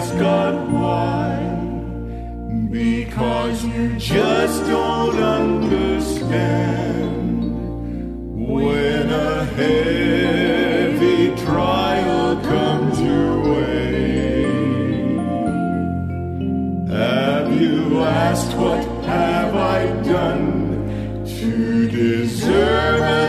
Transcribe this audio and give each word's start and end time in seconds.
asked 0.00 0.18
God 0.18 0.54
why? 0.72 1.36
Because 2.70 3.62
you 3.66 3.98
just 3.98 4.64
don't 4.64 5.18
understand. 5.18 6.40
When 8.54 9.10
a 9.10 9.44
heavy 9.44 11.36
trial 11.44 12.40
comes 12.40 12.98
your 12.98 13.32
way, 13.52 14.42
have 16.96 17.52
you 17.60 18.00
asked 18.00 18.56
what 18.56 18.82
have 19.04 19.54
I 19.54 19.86
done 20.02 21.26
to 21.26 21.88
deserve 21.88 23.02
a 23.02 23.19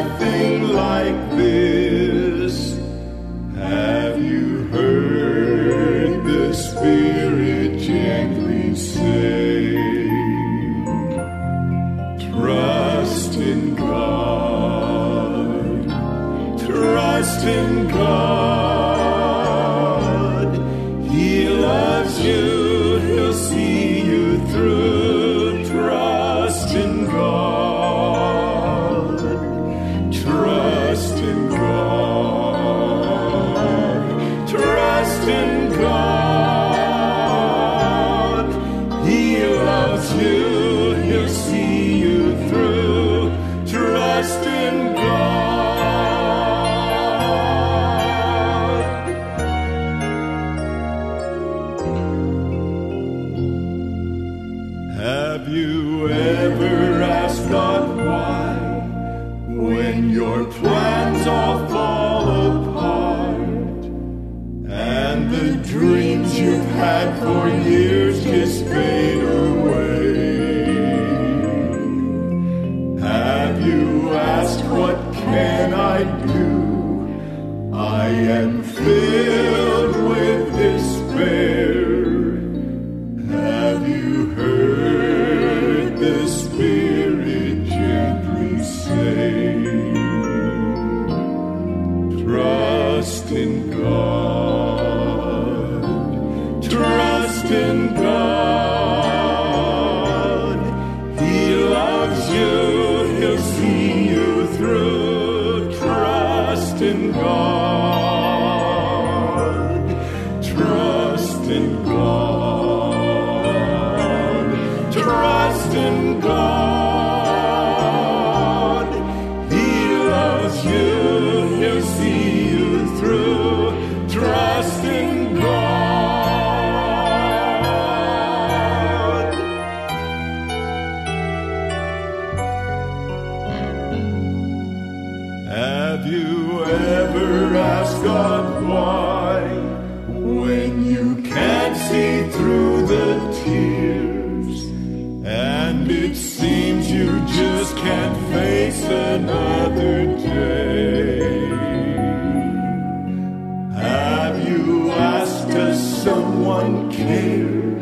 someone 156.41 156.91
care? 156.91 157.75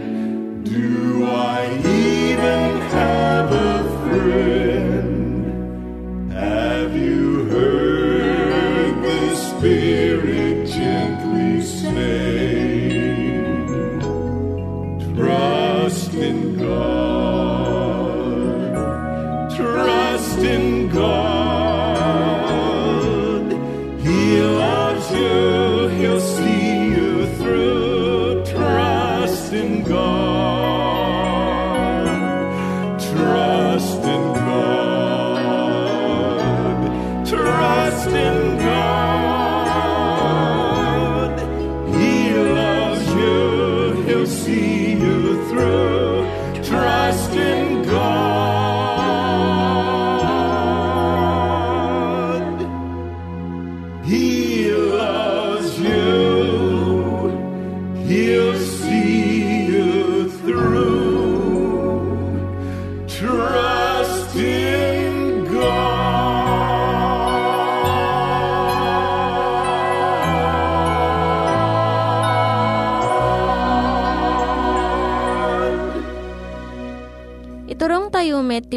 Do 0.64 1.26
I 1.26 1.78
even 1.86 2.82
have 2.92 3.19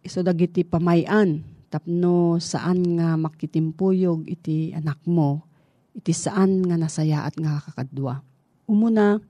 iso 0.00 0.24
dagiti 0.24 0.64
pamayan 0.64 1.44
tapno 1.70 2.42
saan 2.42 2.98
nga 2.98 3.14
makitimpuyog 3.14 4.26
iti 4.26 4.74
anak 4.74 4.98
mo, 5.06 5.46
iti 5.94 6.10
saan 6.10 6.66
nga 6.66 6.74
nasayaat 6.74 7.38
nga 7.38 7.62
kakadwa. 7.62 8.18
Umuna, 8.66 9.22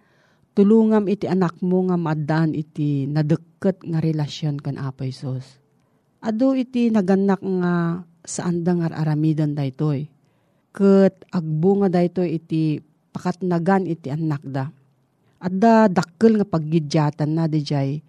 tulungam 0.56 1.04
iti 1.06 1.28
anak 1.28 1.60
mo 1.60 1.84
nga 1.88 2.00
maadaan 2.00 2.56
iti 2.56 3.04
nadeket 3.04 3.84
nga 3.84 4.00
relasyon 4.00 4.56
kan 4.56 4.80
Apo 4.80 5.04
Isos. 5.04 5.60
Ado 6.24 6.56
iti 6.56 6.88
naganak 6.88 7.40
nga 7.44 8.04
saan 8.24 8.64
da 8.64 8.76
nga 8.76 8.88
aramidan 8.92 9.52
daytoy. 9.52 10.08
Ket 10.72 11.28
agbunga 11.32 11.92
daytoy 11.92 12.40
iti 12.40 12.80
pakatnagan 13.12 13.84
iti 13.88 14.12
anak 14.12 14.44
da. 14.44 14.68
Adda 15.40 15.88
dakkel 15.88 16.40
nga 16.40 16.46
paggidyatan 16.48 17.32
na 17.32 17.48
dijay 17.48 18.04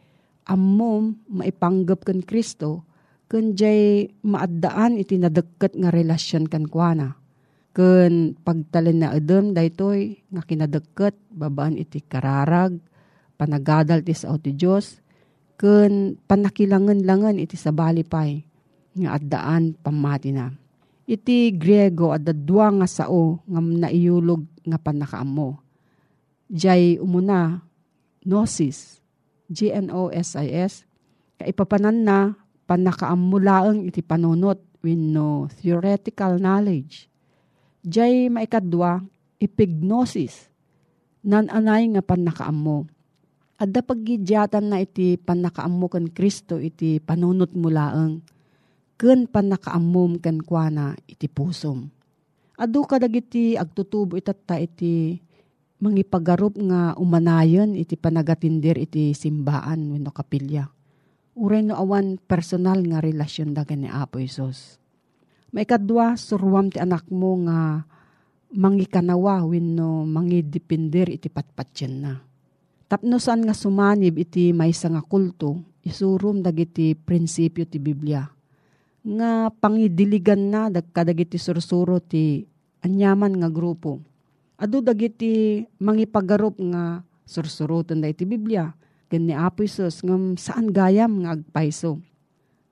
ammom 0.47 1.17
maipanggap 1.29 2.05
kan 2.07 2.21
Kristo 2.25 2.85
ken 3.31 3.55
jay 3.55 4.11
maaddaan 4.27 4.99
iti 4.99 5.15
nadekket 5.15 5.79
nga 5.79 5.89
relasyon 5.89 6.51
kan 6.51 6.67
kuana. 6.67 7.15
Ken 7.71 8.35
pagtalen 8.43 8.99
na 8.99 9.15
edem 9.15 9.55
daytoy 9.55 10.19
nga 10.27 10.43
kinadekket 10.43 11.15
babaan 11.31 11.79
iti 11.79 12.03
kararag 12.03 12.75
panagadal 13.39 14.03
ti 14.03 14.11
sao 14.11 14.35
ti 14.35 14.51
Dios 14.51 14.99
ken 15.55 16.19
panakilangan-langan 16.27 17.39
iti 17.39 17.55
sabali 17.55 18.03
pay 18.03 18.43
nga 18.99 19.15
addaan 19.15 19.73
pamati 19.79 20.35
na. 20.35 20.51
Iti 21.07 21.51
Griego 21.55 22.13
adda 22.13 22.31
dua 22.35 22.69
nga 22.71 22.87
sao 22.87 23.41
nga 23.49 23.59
naiyulog 23.59 24.43
nga 24.63 24.77
panakaammo. 24.77 25.59
Jay 26.51 26.99
umuna 27.01 27.63
gnosis, 28.21 29.00
G-N-O-S-I-S, 29.51 30.87
kaipapanan 31.35 32.07
na 32.07 32.17
panakaamulaang 32.65 33.91
iti 33.91 33.99
panunot 33.99 34.63
wenno 34.79 35.51
theoretical 35.59 36.39
knowledge. 36.39 37.11
Jay 37.83 38.31
maikadwa, 38.31 39.03
epignosis, 39.35 40.47
nananay 41.27 41.91
nga 41.91 42.01
panakaammo. 42.01 42.87
Adda 43.61 43.85
paggidyatan 43.85 44.73
na 44.73 44.81
iti 44.81 45.19
panakaammo 45.21 45.85
kan 45.85 46.09
Kristo 46.09 46.57
iti 46.57 46.97
panunot 46.97 47.53
mulaang 47.53 48.23
ken 48.97 49.25
panakaammom 49.29 50.21
ken 50.21 50.41
kuana 50.45 50.93
iti 51.09 51.25
pusom. 51.25 51.89
Adu 52.61 52.85
kadagiti 52.85 53.57
agtutubo 53.57 54.13
itatta 54.13 54.61
iti 54.61 55.17
mangipagarup 55.81 56.61
nga 56.61 56.93
umanayon 56.95 57.73
iti 57.73 57.97
panagatindir 57.97 58.77
iti 58.77 59.17
simbaan 59.17 59.89
wenno 59.89 60.13
kapilya. 60.13 60.69
Uray 61.33 61.65
no 61.65 61.73
awan 61.73 62.21
personal 62.21 62.85
nga 62.85 63.01
relasyon 63.01 63.57
dagan 63.57 63.83
ni 63.83 63.89
Apo 63.89 64.21
Isos. 64.21 64.77
Maikadwa, 65.51 66.15
surwam 66.15 66.69
ti 66.69 66.77
anak 66.79 67.09
mo 67.09 67.35
nga 67.43 67.83
mangikanawa 68.53 69.43
wenno 69.47 70.05
mangidipindir 70.05 71.09
iti 71.09 71.27
patpatyan 71.27 71.93
na. 71.97 72.13
Tapno 72.91 73.17
saan 73.17 73.47
nga 73.47 73.55
sumanib 73.55 74.19
iti 74.19 74.51
maysa 74.51 74.91
nga 74.91 75.01
kulto, 75.01 75.63
isurum 75.81 76.43
dagiti 76.43 76.93
prinsipyo 76.93 77.63
ti 77.63 77.79
Biblia. 77.79 78.27
Nga 79.01 79.55
pangidiligan 79.57 80.51
na 80.51 80.67
dagkadagiti 80.69 81.39
sursuro 81.39 82.03
ti 82.03 82.43
anyaman 82.83 83.39
nga 83.39 83.49
grupo. 83.49 84.10
Adu 84.61 84.85
dagiti 84.85 85.65
mangipagarup 85.81 86.61
nga 86.69 87.01
sursurutan 87.25 87.97
da 87.97 88.13
iti 88.13 88.29
Biblia. 88.29 88.69
Ken 89.09 89.25
ni 89.25 89.33
Apo 89.33 89.65
Isus 89.65 90.05
ngam 90.05 90.37
saan 90.37 90.69
gayam 90.69 91.25
nga 91.25 91.33
agpaiso. 91.33 91.97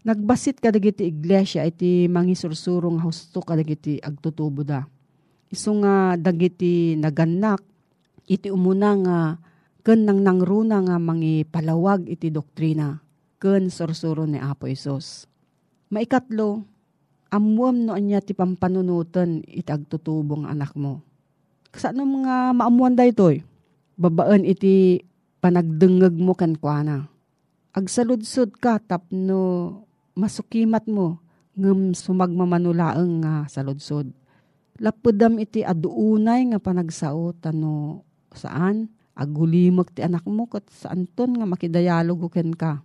Nagbasit 0.05 0.61
kadagiti 0.61 1.09
iglesia 1.09 1.65
iti 1.65 2.05
mangisursurong 2.05 3.01
husto 3.01 3.41
kadagiti 3.41 3.97
agtutubo 3.97 4.61
da. 4.61 4.85
Isu 5.49 5.81
nga 5.81 6.13
dagiti 6.13 6.93
naganak 6.93 7.65
iti 8.29 8.53
umuna 8.53 8.93
nga 9.01 9.19
ken 9.81 10.05
nang 10.05 10.21
nangruna 10.21 10.85
nga 10.85 11.01
mangipalawag 11.01 12.05
iti 12.05 12.29
doktrina 12.29 13.01
ken 13.41 13.73
sursuro 13.73 14.29
ni 14.29 14.37
Apo 14.37 14.69
Isus. 14.69 15.25
Maikatlo, 15.89 16.61
amuam 17.33 17.89
no 17.89 17.97
anya 17.97 18.21
ti 18.21 18.37
pampanunutan 18.37 19.41
iti 19.41 19.73
agtutubong 19.73 20.45
anak 20.45 20.77
mo. 20.77 21.08
Kasano 21.69 22.01
mga 22.01 22.57
maamuan 22.57 22.97
da 22.97 23.05
itoy? 23.05 23.45
Babaan 23.93 24.41
iti 24.41 25.05
panagdengeg 25.37 26.17
mo 26.17 26.33
kan 26.33 26.57
kuana. 26.57 27.05
Agsaludsod 27.77 28.57
ka 28.57 28.81
tapno 28.81 29.71
masukimat 30.17 30.89
mo 30.89 31.21
ngem 31.53 31.93
sumagmamanulaeng 31.93 33.21
nga 33.21 33.45
saludsod. 33.45 34.09
Lapudam 34.81 35.37
iti 35.37 35.61
aduunay 35.61 36.49
nga 36.49 36.59
panagsao 36.59 37.37
tano 37.37 38.01
saan 38.33 38.89
agulimag 39.13 39.93
ti 39.93 40.01
anak 40.01 40.25
mo 40.25 40.49
kat 40.49 40.65
saan 40.73 41.05
ton 41.05 41.37
nga 41.37 41.45
makidayalogo 41.45 42.33
ken 42.33 42.55
ka. 42.57 42.81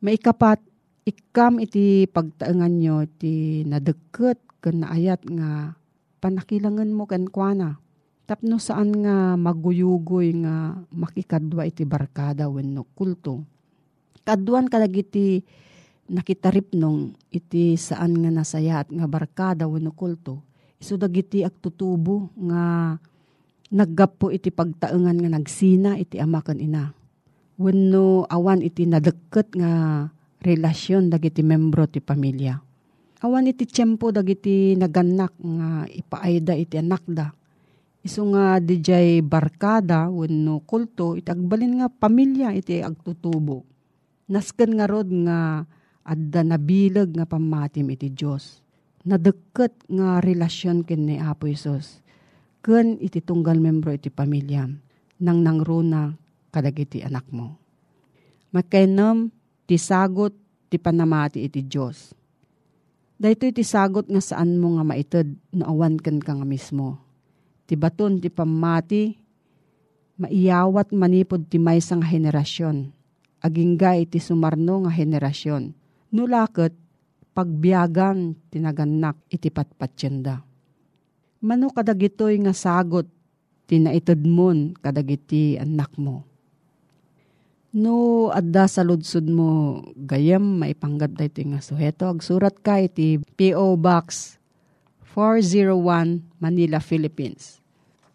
Maikapat 0.00 0.64
ikam 1.04 1.60
iti 1.60 2.08
pagtaengan 2.08 2.72
nyo 2.80 3.04
ti 3.20 3.66
nadeket 3.68 4.40
ken 4.64 4.80
naayat 4.80 5.20
nga 5.28 5.76
panakilangan 6.24 6.88
mo 6.88 7.04
kan 7.04 7.28
kuana. 7.28 7.83
Tapno 8.24 8.56
saan 8.56 9.04
nga 9.04 9.36
maguyugoy 9.36 10.32
nga 10.40 10.80
makikadwa 10.96 11.68
iti 11.68 11.84
barkada 11.84 12.48
wenno 12.48 12.88
kulto. 12.96 13.44
Kaduan 14.24 14.72
kadagiti 14.72 15.44
nakitarip 16.08 16.72
nung 16.72 17.12
iti 17.28 17.76
saan 17.76 18.16
nga 18.24 18.32
nasayat 18.32 18.88
nga 18.88 19.04
barkada 19.04 19.68
wenno 19.68 19.92
kulto. 19.92 20.40
Isu 20.80 20.96
dagiti 20.96 21.44
agtutubo 21.44 22.32
nga 22.48 22.96
naggapo 23.68 24.32
iti 24.32 24.48
pagtaengan 24.48 25.20
nga 25.20 25.30
nagsina 25.36 26.00
iti 26.00 26.16
ama 26.16 26.40
ken 26.40 26.64
ina. 26.64 26.96
Wenno 27.60 28.24
awan 28.24 28.64
iti 28.64 28.88
nadekket 28.88 29.52
nga 29.52 29.72
relasyon 30.40 31.12
dagiti 31.12 31.44
membro 31.44 31.84
ti 31.84 32.00
pamilya. 32.00 32.56
Awan 33.20 33.52
iti 33.52 33.68
tiyempo 33.68 34.08
dagiti 34.08 34.72
naganak 34.80 35.36
nga 35.36 35.84
ipaayda 35.92 36.56
iti 36.56 36.80
anak 36.80 37.04
da. 37.04 37.36
Isu 38.04 38.36
nga 38.36 38.60
dijay 38.60 39.24
barkada 39.24 40.12
wenno 40.12 40.60
kulto 40.68 41.16
iti 41.16 41.32
agbalin 41.32 41.80
nga 41.80 41.88
pamilya 41.88 42.52
iti 42.52 42.84
agtutubo. 42.84 43.64
Nasken 44.28 44.76
nga 44.76 44.84
rod 44.84 45.08
nga 45.08 45.64
adda 46.04 46.44
nabilag 46.44 47.16
nga 47.16 47.24
pamatim 47.24 47.88
iti 47.96 48.12
Dios. 48.12 48.60
Nadekket 49.08 49.88
nga 49.88 50.20
relasyon 50.20 50.84
ken 50.84 51.08
ni 51.08 51.16
Apo 51.16 51.48
Isos. 51.48 52.04
Ken 52.60 53.00
iti 53.00 53.24
tunggal 53.24 53.56
membro 53.56 53.88
iti 53.88 54.12
pamilya 54.12 54.68
nang 55.24 55.38
nangruna 55.40 56.12
kadagiti 56.52 57.00
anak 57.00 57.24
mo. 57.32 57.56
Makainom 58.52 59.32
ti 59.64 59.80
sagot 59.80 60.36
ti 60.68 60.76
panamati 60.76 61.44
iti 61.44 61.64
Dios. 61.64 62.12
Dahito 63.16 63.48
iti 63.48 63.64
sagot 63.64 64.12
nga 64.12 64.20
saan 64.20 64.60
mo 64.60 64.76
nga 64.76 64.84
maited 64.84 65.36
no 65.56 65.72
awan 65.72 65.96
ken 65.96 66.20
ka 66.20 66.36
mismo. 66.44 67.03
Ti 67.64 67.74
baton 67.80 68.20
ti 68.20 68.28
pamati 68.28 69.16
maiyawat 70.20 70.92
manipod 70.92 71.48
ti 71.48 71.56
maysa 71.56 71.96
nga 71.98 72.08
henerasyon. 72.08 72.92
Agingga 73.44 73.96
iti 74.00 74.20
sumarno 74.20 74.84
nga 74.84 74.92
henerasyon. 74.92 75.72
Nulaket 76.14 76.72
pagbiagan 77.34 78.38
tinaganak 78.48 79.18
iti 79.28 79.50
patpatsyenda. 79.50 80.40
Mano 81.44 81.68
kadagitoy 81.68 82.40
nga 82.40 82.54
sagot 82.56 83.04
tinaited 83.68 84.24
mon 84.24 84.72
kadagiti 84.78 85.58
anak 85.60 85.92
mo. 85.98 86.24
No, 87.74 88.30
adda 88.30 88.70
sa 88.70 88.86
ludsud 88.86 89.26
mo, 89.26 89.82
gayam, 89.98 90.62
maipanggap 90.62 91.18
da 91.18 91.26
ito 91.26 91.42
nga 91.42 91.58
suheto. 91.58 92.06
Agsurat 92.06 92.54
ka 92.62 92.78
iti 92.78 93.18
P.O. 93.34 93.74
Box 93.74 94.38
401 95.14 96.26
Manila, 96.42 96.82
Philippines. 96.82 97.62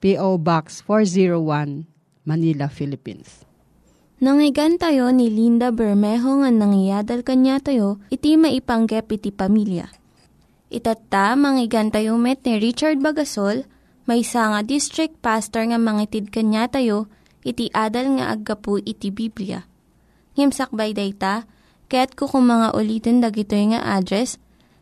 P.O. 0.03 0.35
Box 0.35 0.83
401 0.83 1.87
Manila, 2.27 2.67
Philippines. 2.67 3.47
Nangyigan 4.19 4.75
tayo 4.75 5.07
ni 5.15 5.31
Linda 5.31 5.71
Bermejo 5.71 6.43
nga 6.43 6.51
nangyadal 6.51 7.23
kanya 7.23 7.63
tayo, 7.63 8.03
iti 8.11 8.35
maipanggep 8.35 9.07
iti 9.15 9.31
pamilya. 9.31 9.87
Itatta, 10.67 11.39
manggigan 11.39 11.87
tayo 11.87 12.19
met 12.19 12.43
ni 12.43 12.59
Richard 12.59 12.99
Bagasol, 12.99 13.63
may 14.03 14.19
nga 14.27 14.59
district 14.59 15.23
pastor 15.23 15.71
nga 15.71 15.79
mangitid 15.79 16.35
kanya 16.35 16.67
tayo, 16.67 17.07
iti 17.47 17.71
adal 17.71 18.19
nga 18.19 18.35
aggapu 18.35 18.83
iti 18.83 19.07
Biblia. 19.07 19.63
Ngimsakbay 20.35 20.91
dayta, 20.91 21.47
kaya't 21.87 22.11
kukumanga 22.19 22.75
ulitin 22.75 23.23
dagito 23.23 23.55
nga 23.55 23.79
address, 23.87 24.35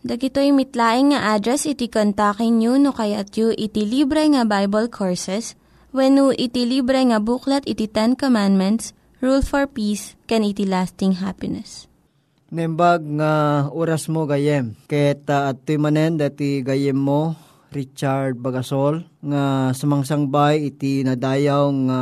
Dagitoy 0.00 0.56
mitlaing 0.56 1.12
nga 1.12 1.36
address 1.36 1.68
iti 1.68 1.92
kontakin 1.92 2.56
nyo 2.56 2.80
no 2.80 2.96
kayat 2.96 3.36
yu 3.36 3.52
iti 3.52 3.84
libre 3.84 4.24
nga 4.32 4.48
Bible 4.48 4.88
Courses 4.88 5.60
when 5.92 6.16
no 6.16 6.32
iti 6.32 6.64
libre 6.64 7.04
nga 7.04 7.20
buklat 7.20 7.68
iti 7.68 7.84
Ten 7.84 8.16
Commandments, 8.16 8.96
Rule 9.20 9.44
for 9.44 9.68
Peace, 9.68 10.16
can 10.24 10.40
iti 10.40 10.64
lasting 10.64 11.20
happiness. 11.20 11.84
Nembag 12.48 13.04
nga 13.20 13.32
oras 13.68 14.08
mo 14.08 14.24
gayem. 14.24 14.72
Ket 14.88 15.28
uh, 15.28 15.52
at 15.52 15.68
manen 15.76 16.16
dati 16.16 16.64
gayem 16.64 16.96
mo, 16.96 17.36
Richard 17.68 18.40
Bagasol, 18.40 19.04
nga 19.20 19.70
sumangsangbay 19.76 20.72
iti 20.72 21.04
nadayaw 21.04 21.64
nga 21.86 22.00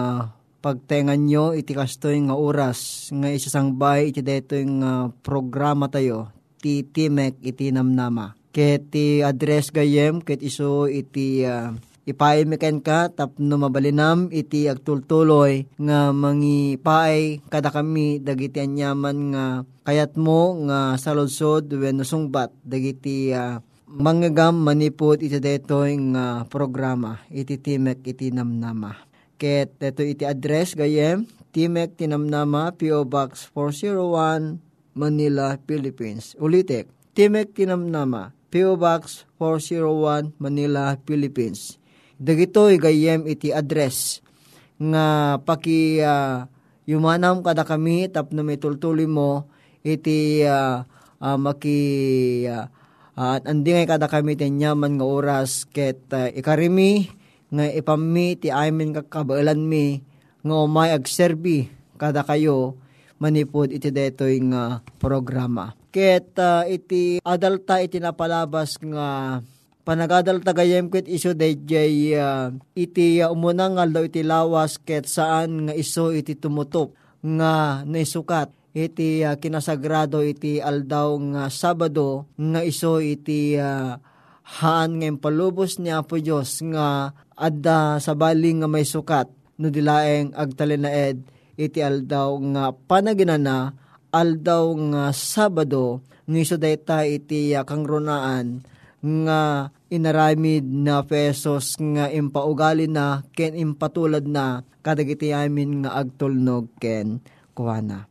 pagtengan 0.63 1.19
nyo 1.19 1.51
iti 1.51 1.75
kastoy 1.75 2.23
nga 2.31 2.39
oras 2.39 3.11
nga 3.11 3.27
isasangbay 3.27 4.15
iti 4.15 4.23
detoy 4.23 4.63
nga 4.79 5.11
programa 5.23 5.91
tayo 5.91 6.38
ti 6.59 6.83
Timek 6.83 7.39
iti 7.41 7.71
namnama. 7.71 8.35
Ket 8.51 8.91
ti 8.91 9.23
address 9.23 9.71
gayem 9.71 10.19
ket 10.19 10.43
iso 10.43 10.91
iti 10.91 11.47
uh, 11.47 11.71
ipaimiken 12.09 12.81
ka 12.81 13.13
tapno 13.13 13.61
mabalinam 13.61 14.33
iti 14.35 14.67
agtultuloy 14.67 15.69
nga 15.79 16.11
mangi 16.11 16.81
paay 16.81 17.45
kada 17.47 17.69
kami 17.71 18.19
dagiti 18.19 18.65
anyaman 18.65 19.19
nga 19.31 19.45
kayat 19.87 20.17
mo 20.17 20.57
nga 20.67 20.97
saludsod 20.97 21.69
wenno 21.71 22.03
sungbat 22.03 22.51
dagiti 22.65 23.31
uh, 23.31 23.61
manggagam 23.89 24.59
manipod 24.59 25.21
iti 25.23 25.39
detoy 25.39 25.97
nga 26.13 26.49
programa 26.49 27.23
iti 27.31 27.61
Timek 27.61 28.03
iti 28.03 28.35
namnama. 28.35 28.97
Ket 29.39 29.79
deto 29.79 30.03
iti 30.03 30.27
address 30.27 30.75
gayem 30.75 31.23
Timek 31.49 31.97
Tinamnama 31.97 32.77
PO 32.77 33.09
Box 33.09 33.49
401 33.57 34.68
Manila, 34.99 35.55
Philippines. 35.63 36.35
Ulitek, 36.43 36.91
Timek 37.15 37.55
Tinamnama, 37.55 38.35
P.O. 38.51 38.75
Box 38.75 39.23
401, 39.39 40.35
Manila, 40.43 40.99
Philippines. 41.07 41.79
Dagitoy 42.19 42.83
gayem 42.83 43.31
iti 43.31 43.55
address 43.55 44.19
nga 44.79 45.39
paki 45.43 46.03
uh, 46.03 46.51
yumanam 46.87 47.43
kada 47.47 47.63
kami 47.63 48.11
tapno 48.11 48.43
may 48.43 48.59
tultuli 48.59 49.07
mo 49.07 49.47
iti 49.87 50.43
uh, 50.43 50.83
uh, 51.23 51.37
maki 51.39 52.47
at 53.19 53.43
uh, 53.43 53.51
andi 53.51 53.71
nga 53.75 53.99
kada 53.99 54.07
kami 54.07 54.39
tinyaman 54.39 54.99
nga 54.99 55.07
oras 55.07 55.67
ket 55.67 56.07
uh, 56.15 56.31
ikarimi 56.31 57.11
nga 57.51 57.67
ipammi 57.67 58.39
ti 58.39 58.55
amin 58.55 58.95
kakabailan 58.95 59.63
mi 59.63 60.03
nga 60.43 60.55
umay 60.59 60.95
agserbi 60.95 61.71
kada 61.99 62.23
kayo 62.23 62.79
manipod 63.19 63.71
iti 63.75 63.91
detoy 63.91 64.39
nga 64.51 64.83
programa. 64.99 65.75
Ket 65.91 66.39
uh, 66.39 66.63
iti 66.67 67.19
adalta 67.23 67.83
iti 67.83 67.99
napalabas 67.99 68.79
nga 68.79 69.39
panagadalta 69.83 70.55
gayem 70.55 70.93
ket 70.93 71.09
iso 71.11 71.35
dayjay 71.35 72.15
uh, 72.15 72.55
iti 72.79 73.19
uh, 73.19 73.35
umunang 73.35 73.77
nga 73.77 73.89
iti 74.05 74.23
lawas 74.23 74.79
ket 74.79 75.11
saan 75.11 75.69
nga 75.69 75.75
iso 75.75 76.15
iti 76.15 76.39
tumutop 76.39 76.95
nga 77.25 77.83
naisukat 77.89 78.55
iti 78.77 79.25
uh, 79.25 79.35
kinasagrado 79.41 80.23
iti 80.23 80.63
aldaw 80.63 81.17
nga 81.35 81.43
Sabado 81.49 82.29
nga 82.37 82.61
iso 82.63 83.03
iti 83.03 83.57
uh, 83.57 83.97
haan 84.61 84.91
nga 85.01 85.09
palubos 85.19 85.81
ni 85.81 85.89
Apo 85.89 86.21
Diyos 86.21 86.61
nga 86.69 87.17
adda 87.35 87.97
sa 87.99 88.13
baling 88.13 88.63
nga 88.63 88.69
may 88.69 88.85
sukat 88.85 89.29
no 89.59 89.73
dilaeng 89.73 90.37
agtalinaed 90.37 91.38
iti 91.59 91.83
aldaw 91.83 92.39
nga 92.55 92.65
panaginana 92.71 93.75
aldaw 94.15 94.73
nga 94.95 95.05
Sabado 95.11 96.01
ngiso 96.31 96.55
dayta 96.55 97.03
iti 97.03 97.53
kangrunaan 97.53 98.63
nga 98.99 99.71
inaramid 99.89 100.67
na 100.67 101.03
pesos 101.03 101.75
nga 101.79 102.07
impaugali 102.13 102.87
na 102.87 103.27
ken 103.35 103.59
impatulad 103.59 104.27
na 104.27 104.63
kadagiti 104.85 105.35
amin 105.35 105.85
nga 105.85 105.99
agtulnog 105.99 106.71
ken 106.79 107.19
kuana. 107.55 108.07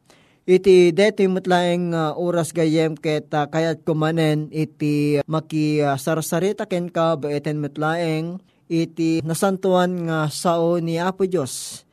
Iti 0.47 0.95
deti 0.95 1.27
mutlaeng 1.27 1.91
uh, 1.91 2.15
oras 2.15 2.55
gayem 2.55 2.95
ket 2.95 3.27
uh, 3.35 3.51
kayat 3.51 3.83
kumanen 3.83 4.47
iti 4.55 5.19
maki 5.27 5.83
uh, 5.83 5.99
sarsarita 5.99 6.63
ken 6.71 6.87
ka 6.87 7.19
baeten 7.19 7.59
mutlaeng 7.59 8.39
iti 8.71 9.19
nasantuan 9.27 10.07
nga 10.07 10.31
sao 10.31 10.79
ni 10.79 11.03
Apo 11.03 11.27
Dios 11.27 11.83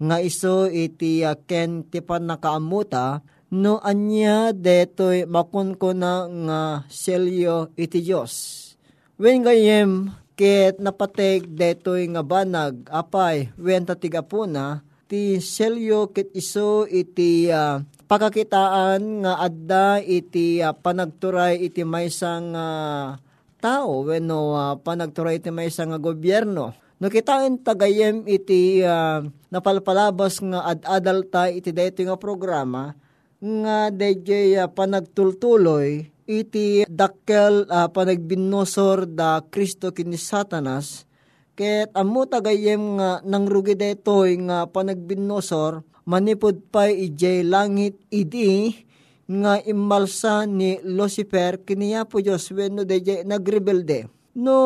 nga 0.00 0.16
iso 0.18 0.66
iti 0.66 1.22
uh, 1.22 1.38
ken 1.46 1.86
ti 1.86 2.02
panakaamuta 2.02 3.22
no 3.54 3.78
anya 3.86 4.50
detoy 4.50 5.30
makun 5.30 5.78
ko 5.78 5.94
nga 5.94 6.82
selyo 6.90 7.70
iti 7.78 8.02
Dios. 8.02 8.32
Wen 9.14 9.46
gayem 9.46 10.10
ket 10.34 10.82
napateg 10.82 11.46
detoy 11.46 12.10
nga 12.10 12.26
banag 12.26 12.90
apay 12.90 13.54
wen 13.54 13.86
tatiga 13.86 14.26
po 14.26 14.50
na 14.50 14.82
ti 15.06 15.38
selyo 15.38 16.10
ket 16.10 16.34
iso 16.34 16.90
iti 16.90 17.46
ah, 17.54 17.78
pakakitaan 18.10 19.22
nga 19.22 19.38
adda 19.38 20.02
iti 20.02 20.58
ah, 20.58 20.74
panagturay 20.74 21.62
iti 21.62 21.86
maysang 21.86 22.50
uh, 22.50 23.14
tao 23.62 24.02
wenno 24.02 24.58
ah, 24.58 24.74
panagturay 24.74 25.38
iti 25.38 25.54
maysang 25.54 25.94
nga 25.94 26.02
gobyerno 26.02 26.74
no 27.04 27.12
kitain 27.12 27.60
tagayem 27.60 28.24
iti 28.24 28.80
ah, 28.80 29.20
napalpalabas 29.52 30.40
nga 30.40 30.64
ad-adal 30.72 31.28
ta 31.28 31.52
iti 31.52 31.68
daytoy 31.68 32.08
nga 32.08 32.16
programa 32.16 32.96
nga 33.44 33.92
DJ 33.92 34.56
uh, 34.56 34.72
panagtultuloy 34.72 36.08
iti 36.24 36.88
dakkel 36.88 37.68
uh, 37.68 37.92
panagbinosor 37.92 39.04
da 39.04 39.44
Kristo 39.44 39.92
kini 39.92 40.16
Satanas. 40.16 41.04
Ket 41.52 41.92
ammo 41.92 42.24
tagayem 42.24 42.98
nga 42.98 43.20
nangrugi 43.22 43.76
detoy 43.76 44.40
nga 44.48 44.66
panagbinosor 44.66 45.84
manipod 46.08 46.58
pa 46.72 46.90
ijay 46.90 47.46
langit 47.46 47.94
idi 48.10 48.74
nga 49.28 49.60
imalsa 49.62 50.48
ni 50.48 50.80
Lucifer 50.82 51.62
kiniya 51.62 52.08
po 52.08 52.18
Diyos 52.18 52.48
wenno 52.50 52.82
DJ 52.82 53.22
nagrebelde. 53.28 54.10
No 54.34 54.58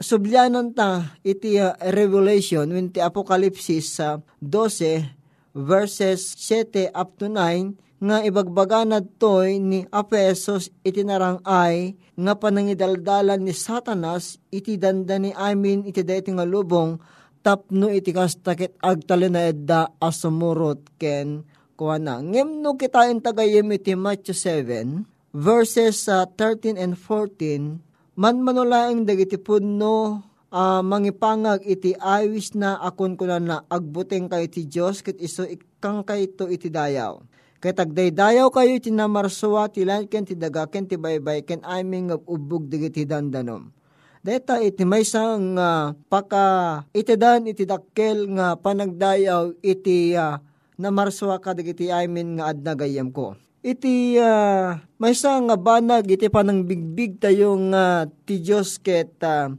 subyanan 0.00 0.76
ta 0.76 1.16
iti 1.24 1.56
uh, 1.56 1.76
Revelation 1.80 2.68
when 2.68 2.92
ti 2.92 3.00
Apokalipsis 3.00 3.96
sa 3.96 4.20
uh, 4.20 4.24
12 4.44 5.08
verses 5.56 6.36
7 6.36 6.92
up 6.92 7.16
to 7.16 7.32
9 7.32 7.76
nga 7.96 8.20
ibagbaganad 8.20 9.16
toy 9.16 9.56
ni 9.56 9.88
Apesos 9.88 10.68
iti 10.84 11.00
narangay 11.00 11.96
nga 12.12 12.32
panangidaldalan 12.36 13.40
ni 13.40 13.56
Satanas 13.56 14.36
iti 14.52 14.76
danda 14.76 15.16
ni 15.16 15.32
amin 15.32 15.88
iti 15.88 16.04
dayto 16.04 16.28
nga 16.36 16.44
lubong 16.44 17.00
tapno 17.40 17.88
iti 17.88 18.12
kastakit 18.12 18.76
agtali 18.84 19.32
na 19.32 19.48
edda 19.48 19.88
asumurot 19.96 20.82
ken 21.00 21.48
kuana. 21.72 22.20
Ngem 22.20 22.60
no 22.60 22.76
kitain 22.76 23.24
tagayem 23.24 23.72
iti 23.72 23.96
Matthew 23.96 24.36
7 24.36 25.08
verses 25.32 26.04
uh, 26.12 26.28
13 26.36 26.76
and 26.76 27.00
14 27.00 27.85
man 28.16 28.40
manulaing 28.40 29.04
dagiti 29.04 29.36
punno 29.36 30.24
uh, 30.48 30.80
mangipangag 30.80 31.60
iti 31.68 31.92
awis 32.00 32.56
na 32.56 32.80
akon 32.80 33.14
kunan 33.14 33.44
na 33.44 33.56
agbuteng 33.68 34.26
kay 34.32 34.48
iti 34.48 34.64
Dios 34.64 35.04
ket 35.04 35.20
iso 35.20 35.44
ikang 35.44 36.02
kayto 36.02 36.48
iti 36.48 36.72
dayaw 36.72 37.20
Kay 37.56 37.72
tagdaydayaw 37.72 38.52
kayo 38.52 38.76
iti 38.76 38.92
namarsuwa 38.92 39.72
ti 39.72 39.88
ken 40.12 40.28
ti 40.28 40.36
dagaken 40.36 40.84
ti 40.84 41.00
baybay 41.00 41.40
ken 41.40 41.64
aming 41.64 42.12
ubog 42.28 42.68
digiti 42.68 43.08
dandanom. 43.08 43.72
Deta 44.20 44.60
iti 44.60 44.84
may 44.84 45.08
sang 45.08 45.56
uh, 45.56 45.96
paka 46.12 46.82
itidan 46.92 47.48
iti 47.48 47.64
dakkel 47.64 48.28
nga 48.36 48.60
panagdayaw 48.60 49.56
iti 49.64 50.12
uh, 50.12 50.36
namarsuwa 50.76 51.40
ka 51.40 51.56
digiti 51.56 51.88
amin 51.88 52.36
nga 52.36 52.52
adna 52.52 52.76
gayam 52.76 53.08
ko. 53.08 53.40
Iti 53.66 54.14
uh, 54.14 54.78
may 55.02 55.10
sang 55.10 55.50
nga 55.50 55.58
banag 55.58 56.06
iti 56.06 56.30
panangbigbig 56.30 57.18
tayo 57.18 57.58
nga 57.74 58.06
uh, 58.06 58.10
ti 58.22 58.38
Diyos 58.38 58.78
ket 58.78 59.18
uh, 59.26 59.50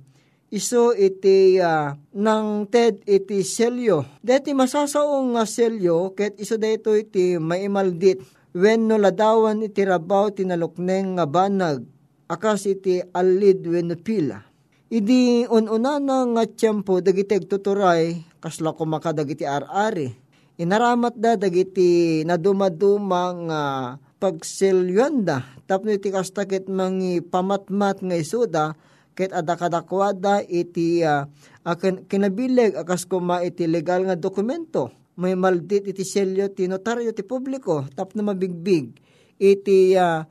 iso 0.47 0.95
iti 0.95 1.59
uh, 1.59 1.91
nang 2.15 2.71
ted 2.71 3.03
iti 3.03 3.43
selyo. 3.43 4.07
Deti 4.23 4.55
masasaong 4.55 5.35
nga 5.35 5.43
selyo 5.43 6.15
ket 6.15 6.39
iso 6.39 6.55
deto 6.55 6.95
iti 6.95 7.35
maimaldit 7.35 8.23
when 8.55 8.87
no 8.87 8.95
ladawan 8.95 9.67
iti 9.67 9.83
rabaw 9.83 10.31
tinalukneng 10.31 11.19
nga 11.19 11.27
banag 11.27 11.83
akas 12.31 12.63
iti 12.63 13.03
alid 13.11 13.59
when 13.67 13.91
no 13.91 13.99
pila. 13.99 14.39
Idi 14.87 15.43
ununa 15.51 15.99
na 15.99 16.23
nga 16.23 16.43
tiyempo 16.47 17.03
dagiti 17.03 17.43
tuturay 17.43 18.23
kasla 18.39 18.71
ko 18.71 18.87
makadagiti 18.87 19.43
ar-ari. 19.43 20.26
Inaramat 20.57 21.13
da 21.13 21.37
dagiti 21.37 22.25
nadumadumang 22.25 23.45
uh, 23.45 24.01
pagselyoanda 24.17 25.45
tapno 25.69 25.93
iti 25.93 26.09
kastakit 26.09 26.65
mangi 26.65 27.21
pamatmat 27.21 28.01
nga 28.01 28.17
isuda 28.17 28.73
ket 29.13 29.37
adakadakwada 29.37 30.41
iti 30.49 31.05
uh, 31.05 31.29
akan 31.61 32.09
kinabileg 32.09 32.73
akas 32.73 33.05
kuma 33.05 33.45
iti 33.45 33.69
legal 33.69 34.09
nga 34.09 34.17
dokumento. 34.17 34.89
May 35.21 35.37
maldit 35.37 35.85
iti 35.85 36.01
selyo 36.01 36.49
ti 36.49 36.65
notaryo 36.65 37.13
ti 37.13 37.21
publiko. 37.21 37.85
Tapno 37.93 38.25
mabigbig. 38.25 38.97
Iti 39.37 39.93
uh, 39.93 40.25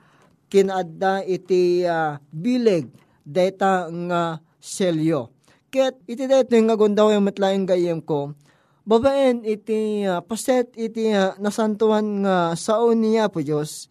kinadda 0.50 1.22
iti 1.22 1.86
uh, 1.86 2.18
bileg 2.34 2.90
data 3.22 3.86
nga 4.10 4.42
selyo. 4.58 5.30
Ket 5.70 6.02
iti 6.10 6.26
dayto 6.26 6.58
nga 6.58 6.74
gundaw 6.74 7.14
yung 7.14 7.30
matlaing 7.30 7.62
gayem 7.62 8.02
ko 8.02 8.34
babaen 8.86 9.42
iti 9.42 10.06
uh, 10.06 10.22
paset 10.22 10.70
iti 10.78 11.10
uh, 11.10 11.34
nasantuan 11.42 12.22
nga 12.22 12.54
saon 12.54 13.02
niya 13.02 13.26
po 13.26 13.42
Diyos. 13.42 13.90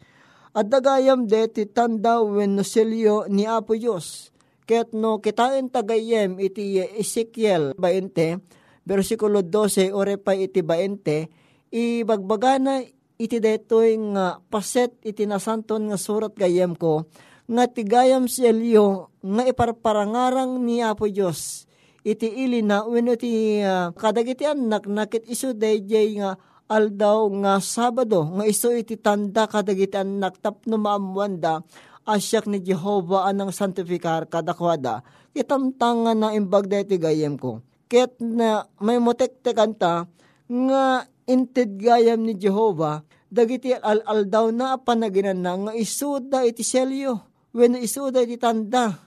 At 0.56 0.72
dagayam 0.72 1.28
deti 1.28 1.68
tanda 1.68 2.24
when 2.24 2.56
no 2.56 2.64
selyo 2.64 3.28
ni 3.28 3.44
Apo 3.44 3.76
Diyos. 3.76 4.32
Ket 4.64 4.96
no 4.96 5.20
kitain 5.20 5.68
tagayem 5.68 6.40
iti 6.40 6.80
Ezekiel 6.80 7.76
20, 7.76 8.40
versikulo 8.88 9.44
12, 9.44 9.92
ore 9.92 10.16
pa 10.16 10.32
iti 10.32 10.64
20, 10.64 11.76
ibagbagana 11.76 12.88
iti 13.20 13.38
detoy 13.44 14.00
nga 14.16 14.40
paset 14.48 14.96
iti 15.04 15.28
nasanton 15.28 15.92
nga 15.92 16.00
surat 16.00 16.32
gayem 16.32 16.72
ko, 16.72 17.04
nga 17.52 17.68
tigayam 17.68 18.32
selyo 18.32 19.12
nga 19.20 19.44
iparparangarang 19.44 20.56
ni 20.64 20.80
Apo 20.80 21.12
Diyos 21.12 21.65
iti 22.06 22.30
ili 22.30 22.62
na 22.62 22.86
when 22.86 23.10
iti 23.10 23.66
uh, 23.66 23.90
kadagiti 23.98 24.46
anak 24.46 24.86
nakit 24.86 25.26
iso 25.26 25.58
dayjay 25.58 26.22
nga 26.22 26.38
aldaw 26.70 27.26
nga 27.42 27.58
Sabado 27.58 28.30
nga 28.38 28.46
iso 28.46 28.70
iti 28.70 28.94
tanda 29.02 29.50
kadagiti 29.50 29.98
anak 29.98 30.38
tapno 30.38 30.78
maamwanda 30.78 31.66
asyak 32.06 32.46
ni 32.46 32.62
Jehova 32.62 33.26
anang 33.26 33.50
santifikar 33.50 34.30
kadakwada, 34.30 35.02
itamtangan 35.34 36.16
na 36.16 36.30
imbag 36.38 36.70
deti 36.70 37.02
gayem 37.02 37.36
ko. 37.36 37.66
Ket 37.90 38.22
na 38.22 38.70
may 38.78 39.02
motektekan 39.02 39.74
ta, 39.74 40.06
nga 40.46 40.84
inted 41.26 41.82
gayam 41.82 42.22
ni 42.22 42.38
Jehova, 42.38 43.02
dagiti 43.34 43.74
al-al 43.74 44.30
na 44.54 44.78
panaginan 44.78 45.42
na 45.42 45.54
nga 45.58 45.74
isuda 45.74 46.46
iti 46.46 46.62
selyo, 46.62 47.26
when 47.52 47.74
isuda 47.74 48.22
iti 48.22 48.38
tanda, 48.38 49.02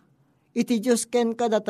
iti 0.53 0.83
Diyos 0.83 1.07
ken 1.07 1.39
kada. 1.39 1.63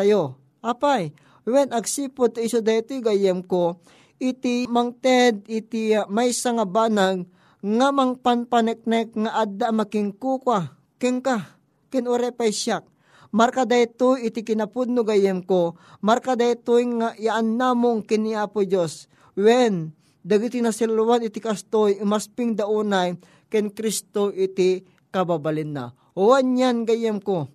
Apay, 0.58 1.14
when 1.46 1.70
agsipot 1.70 2.34
isuda 2.36 2.82
iti 2.82 2.98
gayem 2.98 3.46
ko, 3.46 3.78
iti 4.18 4.66
mangted 4.66 5.46
iti 5.46 5.94
uh, 5.94 6.04
may 6.10 6.34
nga 6.34 6.66
banag, 6.66 7.22
nga 7.58 7.88
mang 7.94 8.18
panpaneknek 8.18 9.14
nga 9.14 9.46
adda 9.46 9.70
making 9.70 10.14
kukwa, 10.18 10.74
ken 10.98 11.22
ka, 11.22 11.58
ken 11.90 12.10
ore 12.10 12.34
pay 12.34 12.50
siyak. 12.50 12.86
Marka 13.28 13.68
dayto 13.68 14.16
iti 14.16 14.40
kinapudno 14.40 15.04
gayem 15.04 15.44
ko, 15.44 15.76
marka 16.00 16.34
dayto 16.34 16.80
nga 16.80 17.12
yaan 17.20 17.60
namong 17.60 18.02
kiniapo 18.02 18.64
Diyos. 18.64 19.06
When, 19.38 19.94
dagiti 20.24 20.58
nasilwan 20.58 21.22
iti 21.22 21.38
kastoy, 21.38 22.00
imasping 22.02 22.56
daunay, 22.58 23.14
ken 23.52 23.70
Kristo 23.70 24.34
iti 24.34 24.82
kababalin 25.14 25.70
na. 25.76 25.84
Uwan 26.18 26.56
yan 26.56 26.82
gayem 26.82 27.22
ko, 27.22 27.46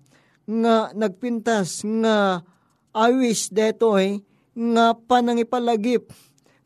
nga 0.48 0.94
nagpintas, 0.96 1.84
nga 2.00 2.46
awis 2.94 3.50
detoy, 3.50 4.22
nga 4.54 4.94
panangipalagip, 4.94 6.14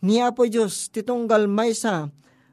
ni 0.03 0.19
Apo 0.19 0.45
Diyos 0.45 0.91
titunggal 0.91 1.47
maysa, 1.47 2.11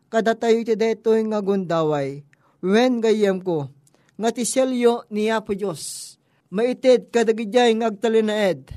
kada 0.09 0.39
tayo 0.39 0.63
iti 0.63 0.79
detoy 0.79 1.27
nga 1.27 1.43
gundaway. 1.43 2.23
When 2.65 3.03
gayem 3.03 3.43
ko, 3.45 3.69
nga 4.17 4.31
ti 4.31 4.47
selyo 4.47 5.05
ni 5.11 5.29
Apo 5.29 5.53
Diyos. 5.53 6.15
Maited 6.55 7.11
kadagijay 7.11 7.75
nga 7.83 7.91
agtalinaed, 7.91 8.71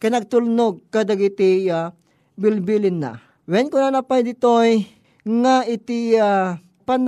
kanagtulnog 0.00 0.88
kadagiti 0.88 1.68
uh, 1.68 1.92
bilbilin 2.40 2.96
na. 2.96 3.20
When 3.44 3.68
ko 3.68 3.76
na 3.76 3.92
napay 3.92 4.24
ditoy, 4.24 4.88
nga 5.20 5.68
iti 5.68 6.16
uh, 6.16 6.56
pan 6.88 7.04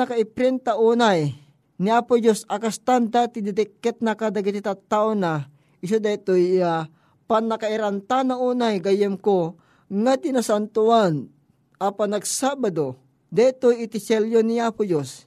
unay, 0.76 1.32
ni 1.80 1.88
Apo 1.88 2.20
Diyos 2.20 2.44
akastanda 2.44 3.26
ti 3.32 3.40
didikit 3.40 4.04
na 4.04 4.12
kadagiti 4.14 4.60
tattao 4.60 5.16
na, 5.16 5.48
iso 5.80 5.96
dito 5.96 6.36
uh, 6.36 6.84
pan 7.32 7.48
nakairanta 7.48 8.28
na 8.28 8.36
unay 8.36 8.76
gayem 8.84 9.16
ko, 9.16 9.56
nga 9.88 10.20
tinasantuan, 10.20 11.32
apa 11.80 12.04
nagsabado, 12.04 13.00
deto 13.32 13.72
iti 13.72 13.96
selyo 13.96 14.44
ni 14.44 14.60
Apo 14.60 14.84
Diyos, 14.84 15.24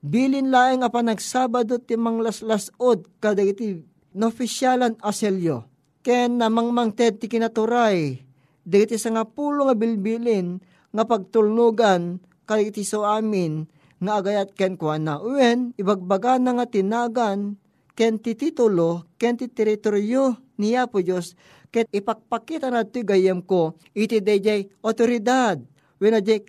Bilin 0.00 0.48
laeng 0.48 0.86
apa 0.86 1.04
nagsabado 1.04 1.76
ti 1.82 2.00
manglaslasod 2.00 3.20
kadagiti 3.20 3.82
no 4.16 4.30
ofisyalan 4.30 4.96
aselyo. 5.04 5.68
Ken 6.06 6.38
namang 6.38 6.70
mangted 6.72 7.20
ti 7.20 7.26
kinaturay, 7.26 8.22
dagiti 8.62 8.96
sa 8.96 9.12
nga 9.12 9.26
pulo 9.28 9.68
nga 9.68 9.76
bilbilin 9.76 10.62
nga 10.94 11.04
pagtulnugan 11.04 12.22
kadagiti 12.48 12.86
so 12.86 13.04
amin 13.04 13.68
nga 13.98 14.22
agayat 14.22 14.54
ken 14.54 14.78
kuana. 14.78 15.18
Uwen, 15.18 15.74
ibagbaga 15.76 16.38
na 16.38 16.56
nga 16.56 16.70
tinagan 16.70 17.58
ken 17.98 18.22
ti 18.22 18.38
titulo 18.38 19.12
ken 19.18 19.34
ti 19.34 19.50
teritoryo 19.50 20.47
ni 20.58 20.74
Apo 20.74 20.98
Diyos, 20.98 21.38
ket 21.70 21.86
ipakpakita 21.94 22.68
na 22.68 22.82
ito 22.82 23.00
gayem 23.06 23.40
ko, 23.40 23.78
iti 23.94 24.18
dayjay 24.18 24.66
otoridad, 24.82 25.62
wena 26.02 26.18
jay 26.18 26.42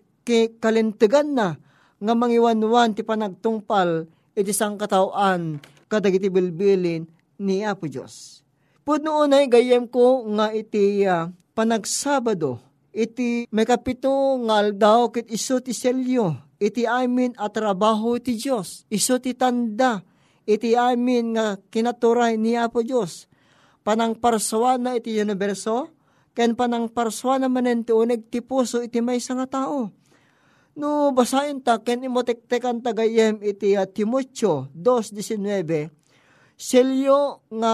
kalintigan 0.59 1.37
na, 1.37 1.55
nga 1.99 2.13
mangiwanwan 2.17 2.97
ti 2.97 3.05
panagtungpal, 3.05 4.09
iti 4.33 4.51
sang 4.51 4.75
katawaan, 4.81 5.61
kadagiti 5.85 6.27
bilbilin 6.33 7.05
ni 7.39 7.61
Apo 7.61 7.85
Diyos. 7.85 8.41
Pudno 8.81 9.21
unay 9.21 9.45
gayem 9.45 9.85
ko 9.85 10.25
nga 10.33 10.49
iti 10.49 11.05
uh, 11.05 11.29
panagsabado, 11.53 12.57
iti 12.89 13.45
may 13.53 13.65
kapito 13.65 14.09
ngal 14.41 14.73
daw 14.73 15.13
kit 15.13 15.29
iso 15.29 15.61
ti 15.61 15.77
selyo, 15.77 16.57
iti 16.57 16.89
amin 16.89 17.37
at 17.37 17.53
trabaho 17.53 18.17
ti 18.17 18.33
Diyos, 18.33 18.89
iso 18.89 19.21
ti 19.21 19.37
tanda, 19.37 20.01
iti 20.49 20.73
amin 20.73 21.37
nga 21.37 21.57
kinaturay 21.69 22.33
ni 22.41 22.57
Apo 22.57 22.81
Diyos. 22.81 23.28
Panang 23.89 24.13
parswa 24.13 24.77
na 24.77 25.01
iti 25.01 25.17
universo, 25.17 25.89
ken 26.37 26.53
panang 26.53 26.93
parswa 26.93 27.41
na 27.41 27.49
manen 27.49 27.81
ti 27.81 27.89
uneg 27.89 28.29
ti 28.29 28.37
puso 28.37 28.85
iti 28.85 29.01
may 29.01 29.17
nga 29.17 29.49
tao. 29.49 29.89
No, 30.77 31.09
basahin 31.09 31.57
ta, 31.65 31.81
ken 31.81 32.05
imotektekan 32.05 32.85
tagayem 32.85 33.41
iti 33.41 33.73
uh, 33.73 33.89
Timotyo 33.89 34.69
2.19, 34.77 35.89
Selyo 36.53 37.41
nga 37.49 37.73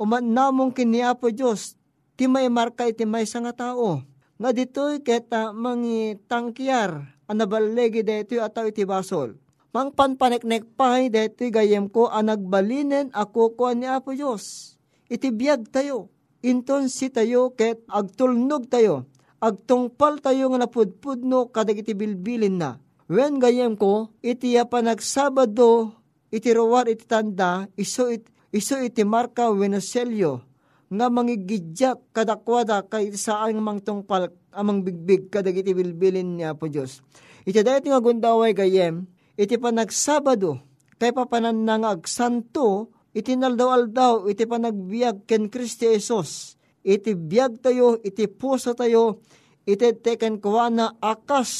uman 0.00 0.24
namong 0.24 0.72
kiniapo 0.72 1.28
Diyos, 1.28 1.76
ti 2.16 2.24
may 2.32 2.48
marka 2.48 2.88
iti 2.88 3.04
may 3.04 3.28
nga 3.28 3.52
tao. 3.52 4.00
Nga 4.40 4.56
dito'y 4.56 5.04
keta 5.04 5.52
mangi 5.52 6.16
tangkiyar, 6.32 7.20
anabalegi 7.28 8.00
deto'y 8.00 8.40
ataw 8.40 8.72
iti 8.72 8.88
basol. 8.88 9.36
Mang 9.76 9.92
panpaneknek 9.92 10.64
pahay 10.80 11.12
deto'y 11.12 11.52
gayem 11.52 11.92
ko 11.92 12.08
anagbalinen 12.08 13.12
ako 13.12 13.52
ko 13.52 13.76
ni 13.76 13.84
Apo 13.84 14.16
Diyos. 14.16 14.71
Iti 15.12 15.28
biyag 15.28 15.68
tayo. 15.68 16.08
Inton 16.40 16.88
si 16.88 17.12
tayo 17.12 17.52
ket 17.52 17.84
agtulnog 17.86 18.72
tayo 18.72 19.12
agtungpal 19.42 20.22
tayo 20.22 20.54
nga 20.54 20.62
napudpudno 20.62 21.50
kadag 21.50 21.82
iti 21.82 21.98
bilbilin 21.98 22.62
na. 22.62 22.78
When 23.10 23.42
gayem 23.42 23.74
ko, 23.74 24.14
iti 24.22 24.54
panagsabado, 24.54 25.90
iti 26.30 26.48
rawar 26.54 26.86
iti 26.86 27.04
tanda, 27.04 27.66
iso, 27.74 28.06
it, 28.06 28.30
iso 28.54 28.78
iti 28.78 29.02
marka 29.02 29.50
wenoselyo, 29.50 30.46
nga 30.86 31.06
mangigidyak 31.10 31.98
kadakwada 32.14 32.86
kay 32.86 33.10
saan 33.18 33.58
mang 33.58 33.82
tungpal 33.82 34.30
amang 34.54 34.86
bigbig 34.86 35.28
kadag 35.28 35.58
iti 35.58 35.74
bilbilin 35.74 36.38
niya 36.38 36.54
po 36.54 36.70
Diyos. 36.70 37.02
Iti 37.42 37.58
dahil 37.60 37.82
nga 37.82 37.98
gundaway 37.98 38.54
gayem, 38.54 39.10
iti 39.34 39.58
panagsabado, 39.58 40.62
kay 41.02 41.10
papanan 41.10 41.66
nga 41.66 41.90
agsanto, 41.90 42.94
iti 43.12 43.36
naldaw-aldaw, 43.36 44.28
iti 44.28 44.44
panagbiag 44.48 45.28
ken 45.28 45.52
Kristi 45.52 45.88
Jesus 45.92 46.56
iti 46.82 47.14
biyag 47.14 47.62
tayo, 47.62 47.98
iti 48.02 48.26
puso 48.26 48.74
tayo, 48.74 49.22
iti 49.62 49.94
teken 49.94 50.42
kuwana 50.42 50.98
akas 50.98 51.50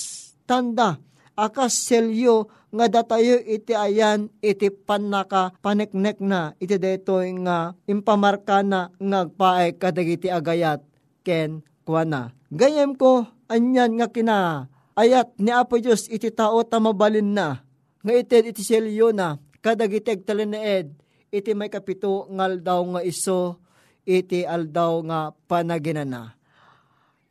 tanda, 0.44 0.98
akas 1.38 1.86
selyo, 1.88 2.50
nga 2.72 2.86
datayo 2.90 3.38
iti 3.44 3.72
ayan, 3.72 4.28
iti 4.42 4.68
panaka 4.68 5.54
paneknek 5.62 6.18
na, 6.18 6.56
iti 6.58 6.76
detoy 6.76 7.32
nga 7.46 7.76
impamarka 7.86 8.64
na 8.66 8.90
ngagpaay 8.98 9.78
kadagiti 9.78 10.28
agayat, 10.28 10.82
ken 11.22 11.62
kuwana. 11.86 12.34
Gayem 12.52 12.98
ko, 12.98 13.24
anyan 13.48 13.96
nga 13.96 14.08
kina, 14.10 14.68
ayat 14.98 15.32
ni 15.40 15.54
Apo 15.54 15.78
Diyos 15.80 16.10
iti 16.10 16.28
tao 16.34 16.60
tamabalin 16.66 17.32
na, 17.32 17.62
nga 18.02 18.12
iti 18.12 18.42
iti 18.42 18.62
selyo 18.64 19.14
na, 19.14 19.38
kadagiteg 19.62 20.26
talineed, 20.26 20.90
iti 21.33 21.57
may 21.57 21.73
kapito 21.73 22.29
ngal 22.29 22.61
daw 22.61 22.85
nga 22.92 23.01
iso, 23.01 23.57
iti 24.05 24.45
aldaw 24.45 25.01
nga 25.09 25.21
panaginana. 25.49 26.37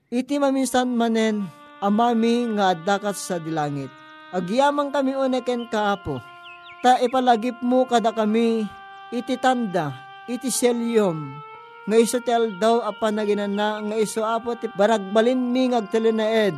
Iti 0.10 0.42
maminsan 0.42 0.98
manen, 0.98 1.46
amami 1.80 2.50
nga 2.58 2.74
dakat 2.74 3.14
sa 3.14 3.38
dilangit. 3.38 3.94
Agyamang 4.34 4.90
kami 4.90 5.14
uneken 5.14 5.70
kaapo. 5.70 6.18
Ta 6.82 6.98
ipalagip 6.98 7.62
mo 7.62 7.86
kada 7.86 8.10
kami, 8.10 8.66
iti 9.14 9.38
tanda, 9.38 9.94
iti 10.26 10.50
selyom, 10.50 11.38
nga 11.86 11.98
iso 12.02 12.18
ti 12.26 12.34
aldaw 12.34 12.82
a 12.82 12.90
panaginana, 12.98 13.86
nga 13.86 13.96
iso 14.02 14.26
apo 14.26 14.58
ti 14.58 14.66
baragbalin 14.74 15.38
mi 15.38 15.70
ngagtelenaed, 15.70 16.58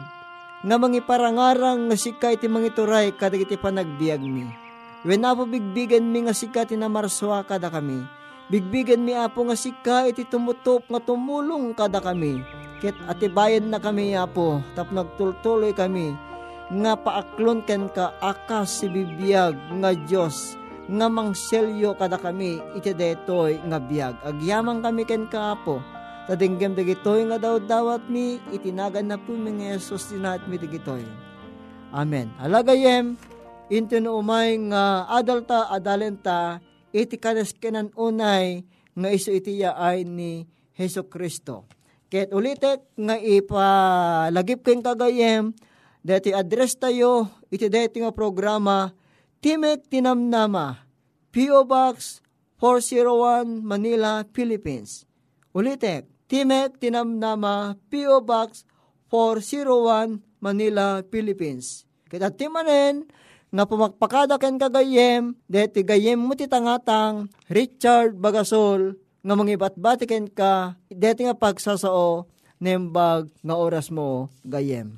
nga 0.63 0.75
mangiparangarang 0.79 1.91
nga 1.91 1.97
sika 1.99 2.31
iti 2.31 2.47
mangituray 2.47 3.11
kada 3.11 3.35
iti 3.35 3.59
panagbiag 3.59 4.23
mi. 4.23 4.62
When 5.03 5.27
apo 5.27 5.43
bigbigan 5.43 6.07
mi 6.07 6.23
nga 6.23 6.31
sika 6.31 6.63
ti 6.63 6.79
namarswa 6.79 7.43
kada 7.43 7.67
kami, 7.67 8.07
Bigbigan 8.51 8.99
mi 9.07 9.15
apo 9.15 9.47
nga 9.47 9.55
sika 9.55 10.03
iti 10.03 10.27
tumutop 10.27 10.83
nga 10.91 10.99
tumulong 10.99 11.71
kada 11.71 12.03
kami. 12.03 12.43
Ket 12.83 12.93
atibayan 13.07 13.71
na 13.71 13.79
kami 13.79 14.19
apo 14.19 14.59
tap 14.75 14.91
nagtultuloy 14.91 15.71
kami 15.71 16.11
nga 16.83 16.99
paaklon 16.99 17.63
ken 17.63 17.87
ka 17.87 18.11
akas 18.19 18.83
si 18.83 18.91
bibiyag 18.91 19.55
nga 19.79 19.95
Dios 19.95 20.59
nga 20.91 21.07
mangselyo 21.07 21.95
kada 21.95 22.19
kami 22.19 22.59
iti 22.75 22.91
detoy 22.91 23.63
nga 23.63 23.79
biyag. 23.79 24.19
Agyamang 24.27 24.83
kami 24.83 25.07
ken 25.07 25.31
ka 25.31 25.55
apo 25.55 25.79
tadinggem 26.27 26.75
dagitoy 26.75 27.23
nga 27.31 27.39
daw 27.39 27.63
dawat 27.63 28.03
mi 28.11 28.43
itinagan 28.51 29.07
na 29.07 29.15
po 29.15 29.31
mi 29.39 29.55
nga 29.55 29.79
Jesus 29.79 30.11
dinat 30.11 30.43
mi 30.51 30.59
dagitoy. 30.59 31.07
Amen. 31.95 32.27
Alagayem, 32.37 33.15
into 33.71 33.99
no 34.03 34.19
umay 34.19 34.59
nga 34.71 35.07
adalta 35.07 35.71
adalenta 35.71 36.59
iti 36.91 37.15
kanas 37.15 37.55
kenan 37.55 37.93
unay 37.95 38.63
nga 38.93 39.09
iso 39.09 39.33
itiya 39.33 39.75
ay 39.77 40.05
ni 40.05 40.45
Heso 40.73 41.05
Kristo. 41.05 41.69
Ket 42.09 42.29
ulitek 42.29 42.93
nga 42.93 43.17
ipalagip 43.17 44.61
keng 44.61 44.85
kagayem, 44.85 45.53
dati 46.05 46.29
address 46.29 46.77
tayo, 46.77 47.41
iti 47.49 47.69
dati 47.69 48.01
nga 48.01 48.13
programa, 48.13 48.93
Timek 49.41 49.89
Tinamnama, 49.89 50.85
P.O. 51.33 51.65
Box 51.65 52.21
401 52.61 53.65
Manila, 53.65 54.21
Philippines. 54.29 55.09
Ulitek, 55.57 56.05
Timek 56.29 56.77
Tinamnama, 56.77 57.81
P.O. 57.89 58.21
Box 58.21 58.65
401 59.09 60.21
Manila, 60.37 61.01
Philippines. 61.09 61.89
Kita 62.05 62.29
timanen, 62.29 63.09
nga 63.53 63.69
pumakpakada 63.69 64.41
ken 64.41 64.57
kagayem, 64.57 65.37
deti 65.45 65.85
gayem 65.85 66.17
mo 66.17 66.33
ti 66.33 66.49
tangatang 66.49 67.29
Richard 67.53 68.17
Bagasol, 68.17 68.97
nga 69.21 69.33
mangibat-bati 69.37 70.09
ken 70.09 70.25
ka, 70.25 70.73
deti 70.89 71.29
nga 71.29 71.37
pagsasao, 71.37 72.25
nembag 72.57 73.29
nga 73.45 73.55
oras 73.55 73.93
mo 73.93 74.33
gayem. 74.41 74.97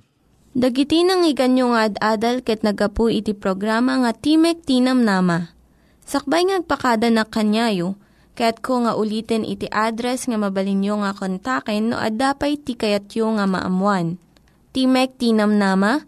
Dagiti 0.55 1.03
nang 1.03 1.27
iganyo 1.27 1.75
nga 1.75 1.91
ad-adal 1.91 2.39
ket 2.39 2.63
nagapu 2.63 3.11
iti 3.11 3.35
programa 3.35 3.99
nga 3.99 4.15
Timek 4.15 4.63
Tinam 4.63 5.03
Nama. 5.03 5.51
Sakbay 6.07 6.47
ngagpakada 6.47 7.11
na 7.11 7.27
kanyayo, 7.27 7.99
ket 8.39 8.63
ko 8.63 8.87
nga 8.87 8.95
ulitin 8.95 9.43
iti 9.43 9.67
address 9.67 10.31
nga 10.31 10.39
mabalinyo 10.39 11.03
nga 11.03 11.11
kontaken 11.11 11.91
no 11.91 11.99
ad-dapay 11.99 12.55
tikayatyo 12.55 13.35
nga 13.35 13.43
maamuan. 13.51 14.15
Timek 14.71 15.19
Tinam 15.19 15.59
Nama, 15.59 16.07